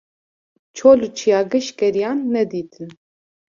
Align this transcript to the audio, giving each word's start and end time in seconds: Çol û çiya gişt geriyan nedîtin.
Çol 0.75 0.99
û 1.05 1.09
çiya 1.17 1.41
gişt 1.51 1.73
geriyan 1.79 2.17
nedîtin. 2.33 2.89